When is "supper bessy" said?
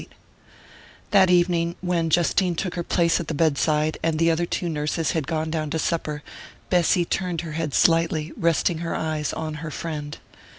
5.77-7.05